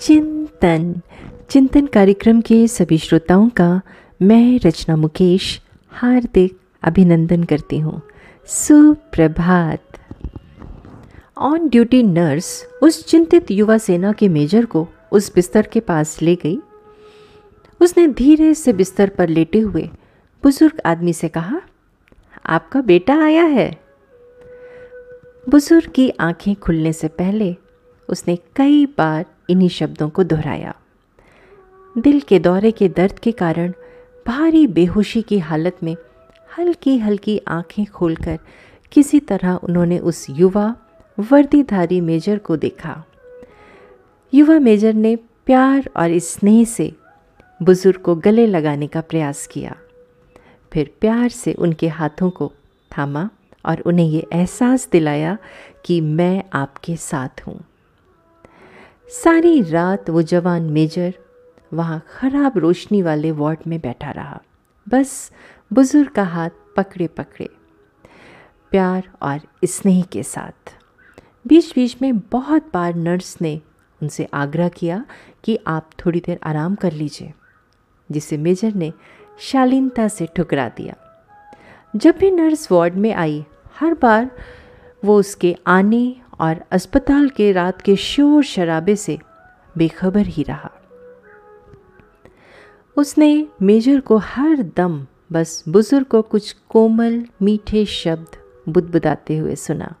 चिंतन। 0.00 1.00
चिंतन 1.50 1.86
कार्यक्रम 1.86 2.40
के 2.40 2.68
सभी 2.68 2.98
श्रोताओं 2.98 3.48
का 3.48 3.80
मैं 4.22 4.60
रचना 4.64 4.96
मुकेश 4.96 5.60
हार्दिक 5.92 6.58
अभिनंदन 6.82 7.44
करती 7.44 7.78
हूँ। 7.78 8.02
सुप्रभात। 8.46 9.98
ऑन 11.38 11.68
ड्यूटी 11.68 12.02
नर्स 12.02 12.66
उस 12.82 13.06
चिंतित 13.06 13.50
युवा 13.50 13.78
सेना 13.78 14.12
के 14.12 14.28
मेजर 14.28 14.64
को 14.64 14.86
उस 15.12 15.34
बिस्तर 15.34 15.66
के 15.66 15.80
पास 15.80 16.22
ले 16.22 16.34
गई। 16.34 16.58
उसने 17.80 18.06
धीरे 18.08 18.54
से 18.54 18.72
बिस्तर 18.72 19.08
पर 19.08 19.28
लेटे 19.28 19.58
हुए 19.58 19.88
बुज़ुर्ग 20.42 20.80
आदमी 20.86 21.12
से 21.12 21.28
कहा, 21.28 21.60
आपका 22.46 22.80
बेटा 22.80 23.18
आया 23.24 23.44
है। 23.44 23.70
बुज़ुर्ग 25.48 25.90
की 25.90 26.10
आँखें 26.20 26.54
खुलने 26.56 26.92
से 26.92 27.08
पहले 27.08 27.56
उसने 28.08 28.36
कई 28.56 28.86
बार 28.86 29.24
इन्हीं 29.50 29.68
शब्दों 29.68 30.08
को 30.08 30.24
दोहराया। 30.24 30.74
दिल 31.98 32.20
के 32.20 32.38
दौरे 32.38 32.70
के 32.70 32.88
दर्द 32.88 33.18
के 33.18 33.32
कारण 33.32 33.72
भारी 34.26 34.66
बेहोशी 34.66 35.22
की 35.22 35.38
हालत 35.38 35.76
में 35.82 35.96
हल्की 36.58 36.98
हल्की 36.98 37.40
आँखें 37.48 37.86
खोलकर 37.86 38.38
किसी 38.92 39.20
तरह 39.20 39.54
उन्होंने 39.54 39.98
उस 39.98 40.26
युवा, 40.30 40.76
वर्दीधारी 41.18 42.00
मेजर 42.00 42.38
को 42.38 42.56
देखा। 42.56 43.04
युवा 44.34 44.58
मेजर 44.58 44.94
ने 44.94 45.16
प्यार 45.16 45.90
और 45.96 46.18
स्नेह 46.18 46.64
से 46.64 46.92
बुज़ुर्ग 47.62 48.00
को 48.00 48.14
गले 48.14 48.46
लगाने 48.46 48.86
का 48.86 49.00
प्रयास 49.00 49.46
किया। 49.46 49.76
फिर 50.72 50.90
प्यार 51.00 51.28
से 51.28 51.52
उनके 51.52 51.88
हाथों 51.88 52.30
को 52.30 52.52
थामा 52.98 53.30
और 53.66 53.80
उन्हें 53.80 54.06
ये 54.06 54.26
एहसास 54.32 54.88
दिलाया 54.92 55.38
कि 55.84 56.00
मैं 56.00 56.42
आपके 56.52 56.96
साथ 56.96 57.46
हूँ। 57.46 57.64
सारी 59.10 59.60
रात 59.62 60.08
वो 60.10 60.22
जवान 60.22 60.62
मेजर 60.70 61.14
वहाँ 61.74 62.02
खराब 62.10 62.56
रोशनी 62.58 63.02
वाले 63.02 63.30
वार्ड 63.30 63.58
में 63.66 63.78
बैठा 63.80 64.10
रहा। 64.10 64.40
बस 64.86 65.30
बुज़ुर्ग 65.72 66.08
का 66.08 66.22
हाथ 66.22 66.50
पकड़े 66.76 67.06
पकड़े, 67.06 67.48
प्यार 68.72 69.08
और 69.22 69.40
स्नेह 69.64 70.02
के 70.02 70.22
साथ। 70.22 70.74
बीच 71.46 71.72
बीच 71.74 71.96
में 72.02 72.18
बहुत 72.32 72.70
बार 72.74 72.94
नर्स 72.94 73.36
ने 73.42 73.60
उनसे 74.00 74.28
आग्रह 74.34 74.68
किया 74.68 75.04
कि 75.44 75.58
आप 75.66 75.90
थोड़ी 75.98 76.20
देर 76.20 76.38
आराम 76.42 76.74
कर 76.74 76.92
लीजिए 76.92 77.32
जिसे 78.10 78.36
मेजर 78.36 78.74
ने 78.74 78.92
शालीनता 79.40 80.08
से 80.08 80.28
ठुकरा 80.36 80.68
दिया। 80.68 80.94
जब 81.96 82.18
भी 82.18 82.30
नर्स 82.30 82.70
वार्ड 82.72 82.94
में 82.94 83.12
आई, 83.14 83.44
हर 83.80 83.94
बार 83.94 84.30
वो 85.04 85.18
उसके 85.18 85.56
आने 85.66 86.16
और 86.40 86.64
अस्पताल 86.70 87.28
के 87.28 87.52
रात 87.52 87.82
के 87.82 87.96
शोर 87.96 88.44
शराबे 88.44 88.96
से 88.96 89.18
बेखबर 89.78 90.26
ही 90.26 90.42
रहा। 90.42 90.70
उसने 92.96 93.48
मेजर 93.62 94.00
को 94.00 94.16
हर 94.16 94.62
दम 94.76 95.06
बस 95.32 95.64
बुज़ुर्ग 95.68 96.06
को 96.06 96.22
कुछ 96.22 96.56
कोमल, 96.68 97.26
मीठे 97.42 97.84
शब्द 97.84 98.28
बुदबुदाते 98.68 99.36
हुए 99.36 99.56
सुना। 99.56 99.94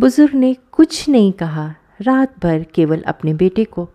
बुज़ुर्ग 0.00 0.34
ने 0.34 0.56
कुछ 0.72 1.08
नहीं 1.08 1.32
कहा, 1.32 1.74
रात 2.00 2.38
भर 2.42 2.62
केवल 2.62 3.02
अपने 3.02 3.34
बेटे 3.34 3.64
को 3.64 3.88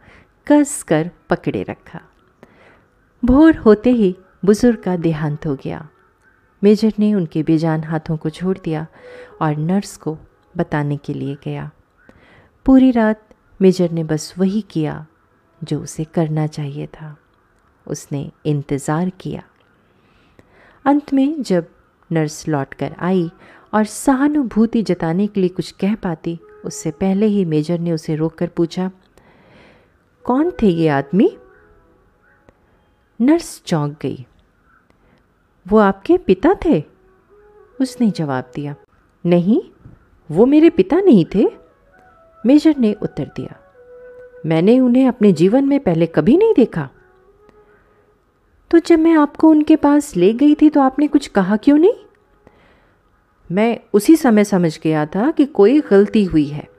कस 0.48 0.84
कर 0.84 1.12
पकड़े 1.30 1.64
रखा। 1.64 2.02
भोर 3.26 3.56
होते 3.56 3.90
ही 3.90 4.16
बुज़ुर्ग 4.46 4.80
का 4.80 4.96
देहांत 4.96 5.46
हो 5.46 5.56
गया। 5.56 5.90
मेजर 6.64 6.94
ने 7.00 7.14
उनके 7.14 7.44
बेजान 7.44 7.84
हाथों 7.84 8.18
को 8.18 8.30
छोड़ 8.30 8.58
दिया 8.64 8.88
और 9.42 9.56
नर्स 9.56 9.98
को 9.98 10.18
बताने 10.58 10.98
के 10.98 11.14
लिए 11.14 11.38
गया। 11.44 11.70
पूरी 12.66 12.92
रात 12.92 13.22
मेजर 13.60 13.92
ने 13.92 14.04
बस 14.04 14.34
वही 14.38 14.62
किया 14.62 15.06
जो 15.64 15.80
उसे 15.82 16.04
करना 16.04 16.48
चाहिए 16.48 16.88
था। 16.88 17.16
उसने 17.88 18.32
इंतज़ार 18.46 19.10
किया। 19.10 19.44
अंत 20.86 21.14
में 21.14 21.42
जब 21.42 21.68
नर्स 22.12 22.48
लौट 22.48 22.74
कर 22.74 22.96
आई 23.00 23.30
और 23.74 23.86
सहानुभूति 23.86 24.82
जताने 24.84 25.28
के 25.28 25.40
लिए 25.40 25.50
कुछ 25.50 25.72
कह 25.72 25.96
पाती, 25.96 26.40
उससे 26.66 26.92
पहले 26.92 27.26
ही 27.26 27.46
मेजर 27.46 27.80
ने 27.80 27.92
उसे 27.92 28.16
रोककर 28.16 28.48
पूछा, 28.48 28.92
कौन 30.26 30.52
थे 30.62 30.68
ये 30.68 30.88
आदमी? 30.88 31.30
नर्स 33.20 33.62
चौंक 33.66 33.98
गई। 34.02 34.26
वो 35.66 35.78
आपके 35.78 36.18
पिता 36.18 36.54
थे? 36.66 36.84
उसने 37.82 38.10
जवाब 38.12 38.52
दिया। 38.56 38.76
नहीं 39.26 39.62
वो 40.32 40.46
मेरे 40.46 40.70
पिता 40.70 41.00
नहीं 41.00 41.26
थे? 41.36 41.46
मेजर 42.46 42.76
ने 42.78 42.94
उत्तर 42.94 43.26
दिया। 43.36 43.56
मैंने 44.46 44.80
उन्हें 44.80 45.08
अपने 45.08 45.32
जीवन 45.32 45.66
में 45.66 45.80
पहले 45.80 46.06
कभी 46.06 46.38
नहीं 46.38 46.54
देखा। 46.54 46.90
तो 48.72 48.80
जब 48.80 49.00
मैं 49.00 49.14
आपको 49.14 49.50
उनके 49.50 49.76
पास 49.76 50.16
ले 50.16 50.34
गई 50.34 50.56
थी 50.56 50.70
तो 50.70 50.82
आपने 50.82 51.08
कुछ 51.08 51.28
कहा 51.28 51.58
क्यों 51.58 51.78
नहीं? 51.78 51.94
मैं 53.52 53.80
उसी 53.94 54.16
समय 54.16 54.44
समझ 54.44 54.80
गया 54.84 55.06
था 55.06 55.32
कि 55.32 55.46
कोई 55.46 55.82
गलती 55.82 56.24
हुई 56.24 56.46
है। 56.46 56.70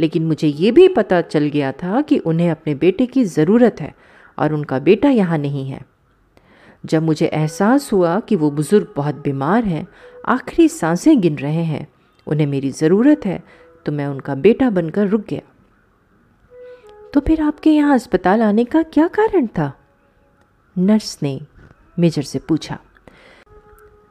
लेकिन 0.00 0.26
मुझे 0.26 0.48
ये 0.48 0.70
भी 0.70 0.88
पता 0.88 1.20
चल 1.20 1.44
गया 1.44 1.72
था 1.72 2.00
कि 2.00 2.18
उन्हें 2.18 2.50
अपने 2.50 2.74
बेटे 2.74 3.06
की 3.06 3.24
ज़रूरत 3.24 3.76
है 3.80 3.94
और 4.38 4.52
उनका 4.52 4.78
बेटा 4.78 5.10
यहाँ 5.10 5.38
नहीं 5.38 5.70
है। 5.70 5.82
जब 6.86 7.02
मुझे 7.02 7.26
एहसास 7.26 7.92
हुआ 7.92 8.20
कि 8.20 8.36
वो 8.36 8.50
बुज़ुर्ग 8.50 8.92
बहुत 8.96 9.14
बीमार 9.14 9.64
हैं, 9.64 9.88
आखिरी 10.26 10.68
साँसें 10.68 11.20
गिन 11.20 11.36
रहे 11.36 11.64
हैं 11.64 11.93
उन्हें 12.26 12.46
मेरी 12.46 12.70
ज़रूरत 12.70 13.26
है 13.26 13.42
तो 13.86 13.92
मैं 13.92 14.06
उनका 14.06 14.34
बेटा 14.34 14.70
बनकर 14.70 15.08
रुक 15.08 15.26
गया। 15.28 15.40
तो 17.14 17.20
फिर 17.20 17.40
आपके 17.42 17.70
यहाँ 17.70 17.94
अस्पताल 17.94 18.42
आने 18.42 18.64
का 18.64 18.82
क्या 18.82 19.06
कारण 19.08 19.46
था? 19.46 19.72
नर्स 20.78 21.18
ने 21.22 21.40
मेजर 21.98 22.22
से 22.22 22.38
पूछा। 22.38 22.78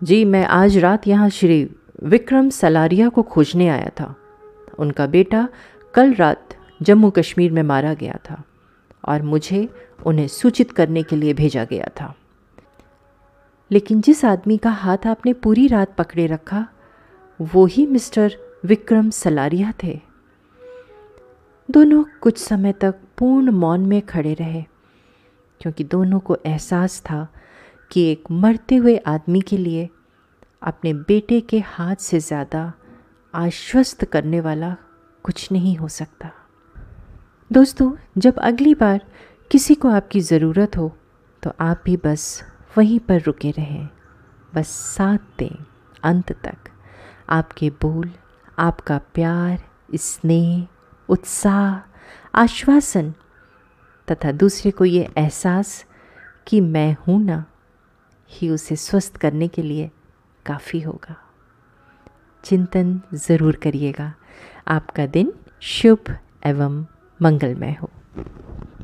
जी, 0.03 0.25
मैं 0.25 0.45
आज 0.45 0.77
रात 0.77 1.07
यहाँ 1.07 1.29
श्री 1.29 1.75
विक्रम 2.03 2.49
सलारिया 2.49 3.09
को 3.09 3.21
खोजने 3.23 3.67
आया 3.67 3.89
था। 3.99 4.15
उनका 4.79 5.07
बेटा 5.07 5.47
कल 5.93 6.13
रात 6.13 6.55
जम्मू 6.81 7.09
कश्मीर 7.09 7.51
में 7.51 7.63
मारा 7.63 7.93
गया 7.93 8.19
था 8.29 8.43
और 9.05 9.21
मुझे 9.21 9.67
उन्हें 10.05 10.27
सूचित 10.27 10.71
करने 10.71 11.03
के 11.03 11.15
लिए 11.15 11.33
भेजा 11.33 11.63
गया 11.63 11.89
था। 12.01 12.13
लेकिन 13.71 14.01
जिस 14.01 14.23
आदमी 14.25 14.57
का 14.57 14.69
हाथ 14.69 15.07
आपने 15.07 15.33
पूरी 15.33 15.67
रात 15.67 15.95
पकड़े 15.95 16.25
रखा 16.27 16.67
वो 17.45 17.65
ही 17.65 17.85
मिस्टर 17.87 18.35
विक्रम 18.65 19.09
सलारिया 19.11 19.71
थे। 19.83 19.99
दोनों 21.69 22.03
कुछ 22.21 22.37
समय 22.39 22.73
तक 22.73 22.95
पूर्ण 23.17 23.51
मौन 23.53 23.85
में 23.85 24.01
खड़े 24.01 24.33
रहे, 24.33 24.63
क्योंकि 25.61 25.83
दोनों 25.85 26.19
को 26.19 26.37
एहसास 26.45 26.99
था 27.01 27.27
कि 27.91 28.03
एक 28.11 28.31
मरते 28.33 28.75
हुए 28.75 28.95
आदमी 28.97 29.41
के 29.41 29.57
लिए 29.57 29.89
अपने 30.63 30.93
बेटे 30.93 31.39
के 31.41 31.59
हाथ 31.67 31.95
से 32.01 32.19
ज़्यादा 32.19 32.71
आश्वस्त 33.33 34.05
करने 34.05 34.39
वाला 34.41 34.75
कुछ 35.25 35.51
नहीं 35.51 35.75
हो 35.77 35.87
सकता। 35.89 36.31
दोस्तों, 37.51 37.91
जब 38.17 38.37
अगली 38.39 38.73
बार 38.75 39.01
किसी 39.51 39.75
को 39.75 39.89
आपकी 39.89 40.19
ज़रूरत 40.21 40.77
हो 40.77 40.91
तो 41.43 41.51
आप 41.61 41.81
भी 41.85 41.97
बस 41.97 42.43
वहीं 42.77 42.99
पर 42.99 43.21
रुके 43.21 43.51
रहें। 43.51 43.87
बस 44.53 44.67
साथ 44.67 45.17
दें, 45.39 45.55
अंत 46.03 46.31
तक। 46.43 46.69
आपके 47.29 47.69
बोल, 47.69 48.11
आपका 48.59 48.97
प्यार, 48.97 49.63
स्नेह, 49.95 50.67
उत्साह, 51.09 51.81
आश्वासन 52.35 53.13
तथा 54.11 54.31
दूसरे 54.31 54.71
को 54.71 54.85
ये 54.85 55.09
एहसास 55.17 55.85
कि 56.47 56.61
मैं 56.61 56.97
हूँ 57.07 57.23
ना, 57.23 57.45
ही 58.29 58.49
उसे 58.49 58.75
स्वस्थ 58.75 59.17
करने 59.17 59.47
के 59.47 59.61
लिए 59.61 59.91
काफ़ी 60.45 60.81
होगा। 60.81 61.15
चिंतन 62.43 63.01
ज़रूर 63.13 63.55
करिएगा। 63.55 64.13
आपका 64.67 65.05
दिन 65.05 65.33
शुभ 65.61 66.17
एवं 66.45 66.85
मंगलमय 67.21 67.77
हो। 67.81 67.89